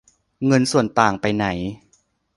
[0.47, 1.45] เงินส่วนต่างไปไหน